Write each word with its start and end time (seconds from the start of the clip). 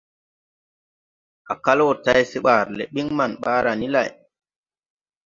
A 1.51 1.53
kal 1.63 1.79
wo 1.85 1.91
tay 2.05 2.21
se 2.31 2.37
ɓaara 2.45 2.71
le 2.77 2.83
ɓiŋ 2.93 3.07
maŋ 3.17 3.31
ɓaara 3.43 3.71
ni 3.79 3.87
lay. 3.95 4.09